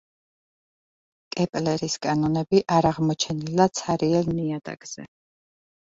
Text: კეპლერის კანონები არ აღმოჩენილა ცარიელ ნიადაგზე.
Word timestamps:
კეპლერის 1.35 1.97
კანონები 2.07 2.63
არ 2.77 2.89
აღმოჩენილა 2.93 3.71
ცარიელ 3.81 4.35
ნიადაგზე. 4.41 5.11